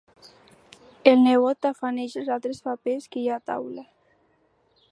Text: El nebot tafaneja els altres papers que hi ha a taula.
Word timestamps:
El 1.11 1.19
nebot 1.25 1.59
tafaneja 1.65 2.17
els 2.21 2.31
altres 2.37 2.63
papers 2.69 3.07
que 3.13 3.21
hi 3.25 3.27
ha 3.29 3.37
a 3.37 3.45
taula. 3.51 3.85